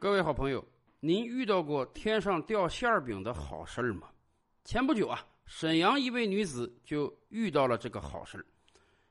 [0.00, 0.64] 各位好朋友，
[1.00, 4.06] 您遇到过天上掉馅儿饼的好事儿吗？
[4.64, 8.46] 前不久啊，沈阳一位女子就遇到了这个好事儿。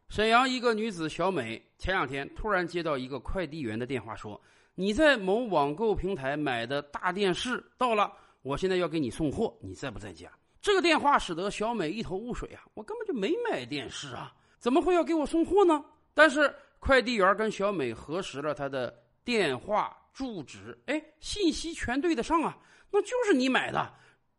[0.08, 4.42] 沈阳一个女子小美，前两天突然接到一个快递员的电话，说
[4.76, 8.10] 你在某网购平台买的大电视到了，
[8.42, 10.32] 我现在要给你送货，你在不在家？
[10.62, 15.84] 这个电话使得小美一头雾水啊，我根本就没买电视啊，怎么会要给我送货呢？
[16.14, 19.94] 但是快递员跟小美核实了她的电话。
[20.18, 22.58] 住址，哎，信息全对得上啊，
[22.90, 23.94] 那就是你买的。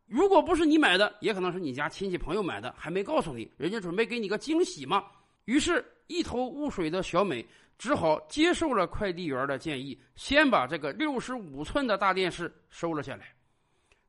[0.06, 5.04] 如果不是你买的，也可能是你家亲戚朋友买的，还没告诉你，人家准备给你个惊喜嘛。
[5.44, 7.46] 于是，一头雾水的小美
[7.78, 13.32] 只好接受了快递员的建议，先把这个六十五寸的大电视收了下来。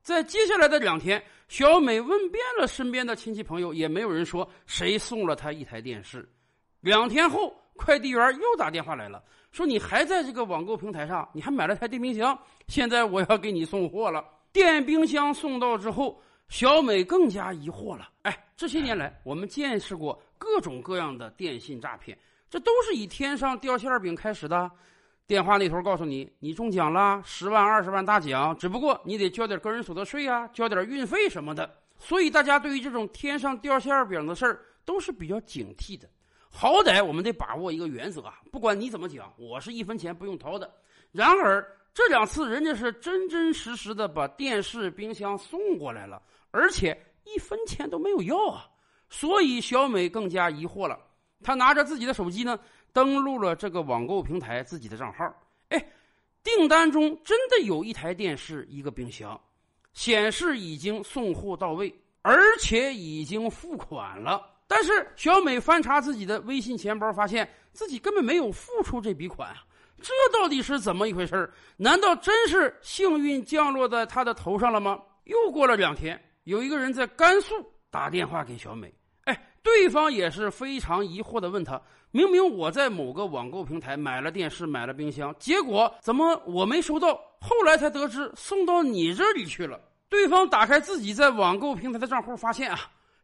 [0.02, 6.28] 在接下来的两天，小美问遍了身边的亲戚朋友，也没有人说谁送了她一台电视。
[6.80, 7.56] 两天后。
[7.76, 14.24] 快递员又打电话来了，说你还在这个网购平台上，你还买了台电冰箱，现在我要给你送货了。
[14.52, 18.08] 电冰箱送到之后，小美更加疑惑了。
[18.22, 22.16] 哎，这些年来我们见识过各种各样的电信诈骗，
[22.48, 24.70] 这都是以天上掉馅饼开始的。
[25.26, 31.72] 电话那头告诉你，你中奖了，十万、二十万大奖，只不过你得交点个人所得税啊，交点运费什么的。
[31.98, 36.08] 所以大家对于这种天上掉馅饼的事儿都是比较警惕的。
[36.52, 38.40] 好歹我们得把握一个原则啊！
[38.50, 40.70] 不管你怎么讲，我是一分钱不用掏的。
[41.12, 46.20] 然而这两次人家是真真实实的把电视、冰箱送过来了，
[46.50, 48.68] 而且一分钱都没有要啊！
[49.08, 50.98] 所以小美更加疑惑了。
[51.42, 52.58] 她拿着自己的手机呢，
[52.92, 55.32] 登录了这个网购平台自己的账号。
[55.68, 55.84] 哎，
[56.42, 59.40] 订单中真的有一台电视、一个冰箱，
[59.92, 64.49] 显示已经送货到位，而且已经付款了。
[64.70, 69.64] 但是小美翻查自己的微信钱包，发现自己根本没有付出这笔款啊！
[70.00, 75.00] 这到底是怎么一回事难道真是幸运降落在她的头上了吗？
[75.24, 77.52] 又过了两天，有一个人在甘肃
[77.90, 78.94] 打电话给小美，
[79.24, 81.82] 哎，对方也是非常疑惑的问她：
[82.12, 87.20] 明明我在某个网购平台买了电视、买了冰箱，结果怎么我没收到？
[87.40, 89.80] 后来才得知送到你这里去了。
[90.08, 92.78] 对方打开自己在网购平台的账户，发现啊。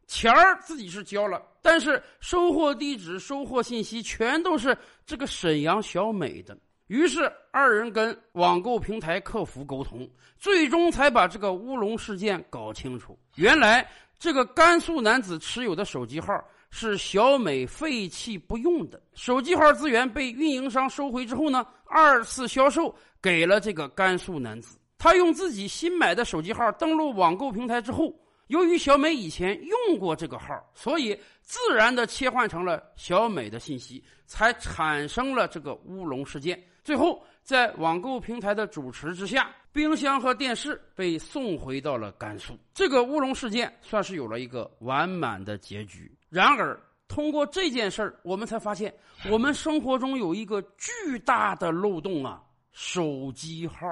[0.07, 4.75] 钱儿自己是交了，但是收货地址、收货信息全都是
[5.05, 6.57] 这个沈阳小美的。
[6.87, 10.09] 于是二人跟网购平台客服沟通，
[10.39, 13.19] 最终才把这个乌龙事件搞清楚。
[13.35, 13.85] 原来
[14.17, 24.77] 这个甘肃男子持有的手机号是小美废弃不用的，手机号资源被运营商收回之后呢，二次销售给了这个甘肃男子。
[24.97, 28.17] 他用自己新买的手机号登录网购平台之后。
[28.47, 36.61] 由于小美以前用过这个号，所以自然的切换成了小美的信息，才产生了这个乌龙事件。
[36.83, 42.57] 最后，在网购平台的主持之下，冰箱和电视被送回到了甘肃。
[42.73, 46.09] 这个乌龙事件算是有了一个完满的结局。
[46.29, 48.93] 然而，通过这件事儿，我们才发现，
[49.29, 52.41] 我们生活中有一个巨大的漏洞啊——
[52.71, 53.85] 手机号。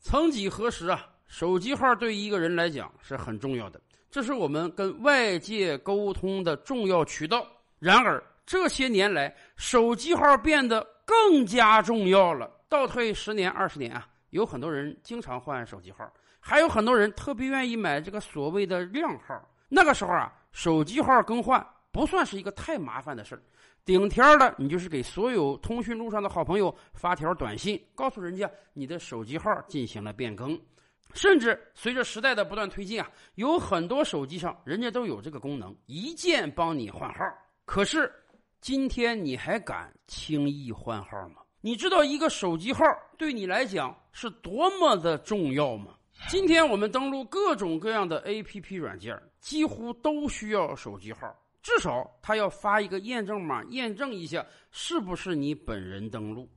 [0.00, 3.78] 曾几何时啊，手机号对于一个人来讲是很重要的。
[4.10, 7.46] 这是我们跟外界沟通的重要渠道。
[7.78, 12.50] 然而这些年来，手机号变得更加重要了。
[12.68, 16.10] 倒退十年、二十年啊，有很多人经常换手机号，
[16.40, 19.40] 还有很多人特别愿意买这个所谓的靓号。
[19.68, 23.42] 那个时候啊，手机号更换不算是一个太麻烦的事儿，
[23.84, 30.58] 顶天的你就是给所有通讯录上的好朋友发条短信，告诉人家你的手机号进行了变更。
[31.14, 37.24] 甚至随着时代的不断推进啊，有很多手机上人家都有这个功能，一键帮你换号。
[37.64, 38.12] 可是
[38.60, 41.42] 今天你还敢轻易换号吗？
[41.60, 42.84] 你知道一个手机号
[43.16, 45.94] 对你来讲是多么的重要吗？
[46.28, 56.48] 今天我们登录各种各样的 APP 软件，几乎都需要手机号，至少他要发一个验证码，验证一下是不是你本人登录。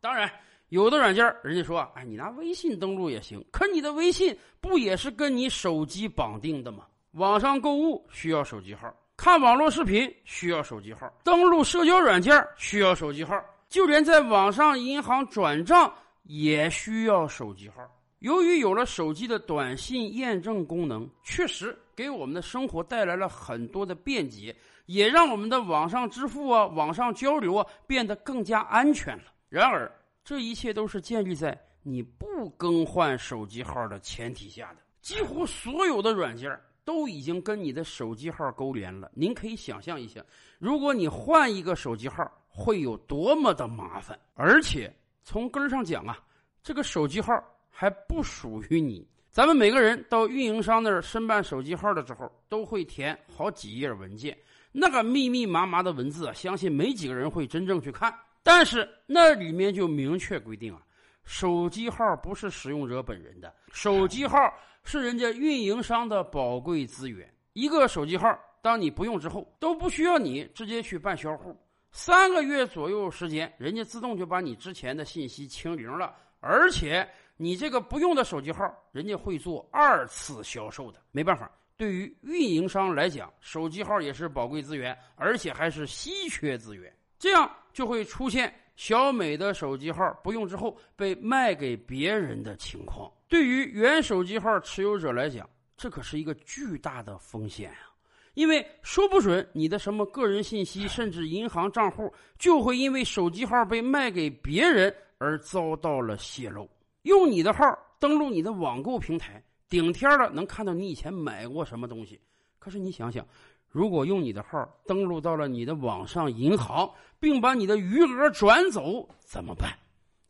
[0.00, 0.30] 当然。
[0.70, 6.86] 有的软件人家说，哎，你拿微信登录也行，可你的微信不也是跟你手机绑定的吗？
[7.12, 13.34] 网上购物需要手机号，看网络视频需要手机号，登录社交软件需要手机号，
[13.68, 17.82] 就连在网上银行转账也需要手机号。
[18.20, 24.54] 由于有了手机的短信验证功能，确实给我们的生活带来了很多的便捷，
[24.86, 29.24] 也让我们的网上支付啊、网上交流啊变得更加安全了。
[29.48, 29.90] 然而，
[30.30, 34.76] 这一切都是建立在你不更换手机号的前提下的。
[35.00, 39.10] 几乎所有的软件都已经跟你的手机号勾连了。
[39.12, 40.24] 您可以想象一下，
[40.60, 44.16] 如果你换一个手机号，会有多么的麻烦。
[44.34, 44.94] 而且
[45.24, 46.16] 从根上讲啊，
[46.62, 47.34] 这个手机号
[47.68, 49.04] 还不属于你。
[49.32, 54.38] 咱们每个人到运营商那儿申办手机号的时候，都会填好几页文件，
[54.70, 58.16] 那个密密麻麻的文字啊，相信没几个人会真正去看。
[58.42, 60.82] 但是那里面就明确规定啊，
[61.24, 64.38] 手机号不是使用者本人的，手机号
[64.82, 67.32] 是人家运营商的宝贵资源。
[67.52, 71.54] 一个手机号，当你不用之后，都不需要你直接去办销户。
[71.92, 81.00] 三个月左右时间，人家自动就把你之前的信息清零了，而且你这个不用的手机号，人家会做二次销售的。
[81.10, 93.12] 没办法，对于运营商来讲，手机号也是宝贵资源，而且还是稀缺资源，这样就会出现小美的手机号不用之后被卖给别人的情况。
[93.28, 97.92] 对于原手机号持有者来讲，这可是一个巨大的风险啊！
[98.34, 106.68] 因为说不准你的什么个人信息， 甚至银行账户，就会因为手机号被卖给别人而遭到了泄露。
[107.02, 107.64] 用你的号
[107.98, 112.18] 登录你的网购平台，顶天了能看到你以前买过什么东西。
[112.58, 113.26] 可是你想想，
[113.70, 119.70] 如果用你的号登录到了你的网上银行，并把你的余额转走，怎么办？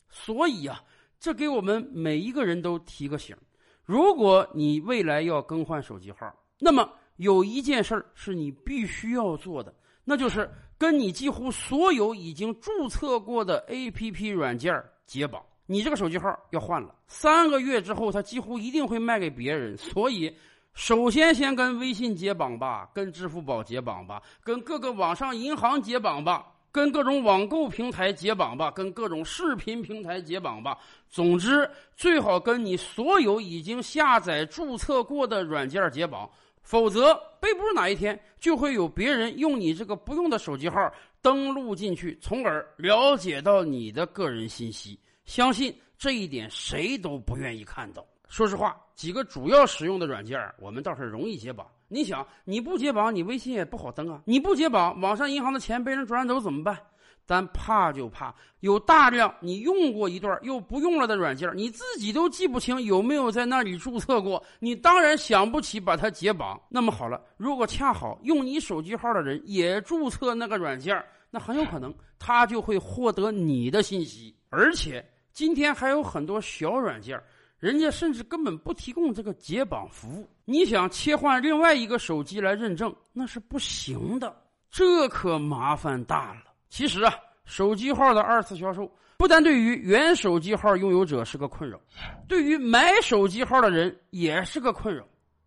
[0.08, 0.82] 所以啊，
[1.18, 3.36] 这给我们每一个人都提个醒：
[3.84, 6.88] 如果你未来要更换手机号，那么。
[7.16, 15.44] 有一件事是你必须要做的，那就是跟你几乎所有已经注册过的 APP 软件解绑。
[15.66, 19.76] 你这个手机号要换了，三个月之后，它几乎一定会卖给别人。
[19.76, 20.34] 所以，
[20.72, 30.78] 首先先跟微信解绑吧，跟支付宝解绑吧，跟各个网上银行解绑吧，跟各种网购平台解绑吧，跟各种视频平台解绑吧。
[31.08, 36.28] 总之，最好跟你所有已经下载注册过的软件解绑。
[36.62, 44.98] 否则，背不住哪一天就会有别人用你这个不用的手机号登录进去，从而了解到你的个人信息。
[45.24, 48.06] 相信这一点，谁都不愿意看到。
[48.30, 51.66] 说实话，几个主要使用的软件，我们倒是容易解绑。
[51.88, 54.22] 你想，你不解绑，你微信也不好登啊。
[54.24, 56.78] 你不解绑，网上银行的钱被人转走怎么办？
[57.26, 66.60] 但怕就怕有大量你用过一段又不用了的软件，你自己都记不清有没有在那里注册过，你当然想不起把它解绑。
[66.68, 74.32] 那么好了，如果恰好用你手机号的人也注册那个软件，那很有可能他就会获得你的信息。
[74.50, 77.20] 而且今天还有很多小软件，
[77.60, 80.28] 人家甚至根本不提供这个解绑服务。
[80.46, 84.34] 你想切换另外一个手机来认证，那是不行的，
[84.70, 86.40] 这可麻烦大了。
[86.70, 87.14] 其实啊，
[87.44, 91.78] 手机号的二次销售不但对于原手机号拥有者是个困扰，
[92.26, 95.04] 对于买手机号的人也是个困扰。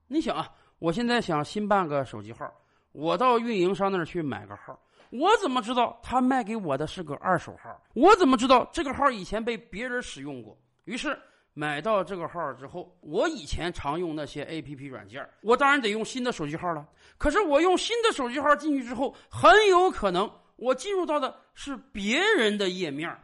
[0.08, 2.46] 你想啊，我现在想新办个手机号，
[2.92, 7.76] 我到运营商那儿去买个号，我怎么知道他卖给我的是个二手号？
[7.96, 10.56] 我怎么知道这个号以前被别人使用过？
[10.84, 11.18] 于是
[11.54, 16.88] 买到这个号之后，我以前常用那些 APP 软件，我当然得用新的手机号了。
[17.18, 20.30] 可是我用新的手机号进去之后，很有可能。
[20.56, 23.16] 我进入到的是别人的页面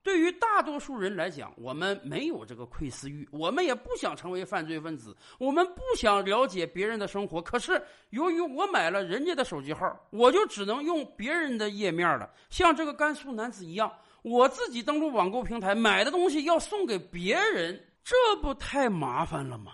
[0.00, 7.42] 对于大多数人来讲，我们没有这个窥私欲，我们也不想成为犯罪分子，我们不想了解别人的生活。
[7.42, 12.30] 可是，由于我买了人家的手机号，我就只能用别人的页面了。
[12.48, 13.92] 像这个甘肃男子一样，
[14.22, 19.72] 我自己登录网购平台买的东西要送给别人，这不太麻烦了吗？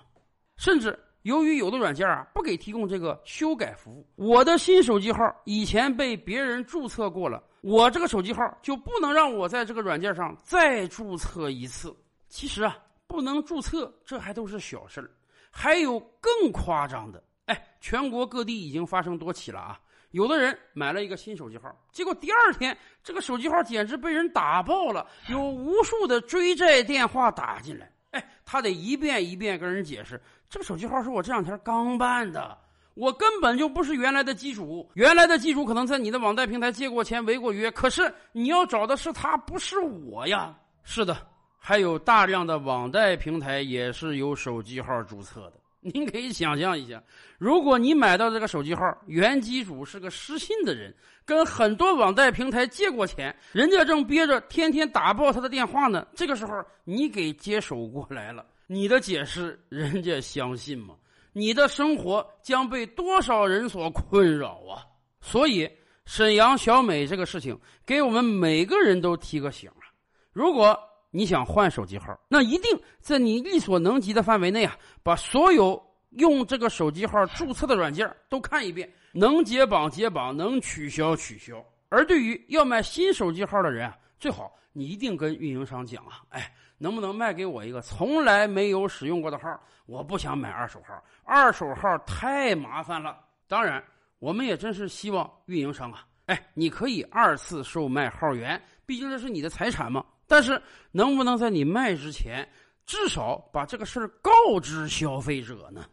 [0.56, 0.98] 甚至。
[1.22, 11.96] 由于有的软件啊不给提供这个修改服务，我的新手机号以前被别人注册过了，我这个手机号就不能让我在这个软件上再注册一次。
[12.28, 15.10] 其实啊，不能注册这还都是小事儿，
[15.50, 17.24] 还有更夸张的。
[17.46, 19.80] 哎，全国各地已经发生多起了啊！
[20.14, 27.90] 有的人买了一个新手机号，结果第二天这个手机号简直被人打爆了，有无数的追债电话打进来。
[28.12, 32.56] 哎，他得一遍一遍跟人解释，这个手机号是我这两天刚办的，
[32.94, 40.56] 我根本就不是原来的机主，原来的机主可能在你的网贷平台借过钱、违过约，可是你要找的是他，不是我呀。
[40.85, 41.16] 是的，
[41.59, 45.54] 还有大量的网贷平台也是有手机号注册的。
[45.92, 47.02] 您可以想象一下，
[47.36, 50.94] 如果你买到这个手机号，原机主是个失信的人，
[51.26, 56.06] 跟很多网贷平台借过钱，人家正憋着天天打爆他的电话呢。
[56.14, 60.94] 这个时候你给接手过来了，你的解释人家相信吗？
[61.34, 64.80] 你的生活将被多少人所困扰啊！
[65.20, 65.70] 所以
[66.06, 69.84] 沈阳小美这个事情，给我们每个人都提个醒啊！
[70.32, 70.74] 如果。
[71.14, 75.80] 你想换手机号，那一定在你力所能及的范围内啊，把所有
[76.11, 81.64] 用这个手机号注册的软件都看一遍，能解绑解绑，能取消取消。
[81.88, 86.52] 而对于要买新手机号的人啊，最好你一定跟运营商讲啊，哎。
[86.76, 89.59] 能不能卖给我一个从来没有使用过的号？
[89.87, 93.21] 我不想买二手号，二手号太麻烦了。
[93.47, 93.83] 当然，
[94.18, 100.04] 我们也真是希望运营商啊，哎，你可以二次售卖号源，毕竟这是你的财产嘛。
[100.26, 102.48] 但是，能不能在你卖之前，
[102.86, 105.84] 至少把这个事儿告知消费者呢？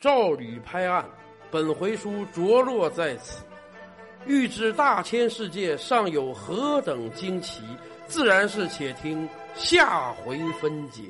[0.00, 1.08] 照吕拍案，
[1.50, 3.44] 本回书着落在此。
[4.26, 7.62] 欲知大千世界尚有何等惊奇，
[8.06, 11.02] 自然是且听下回分解。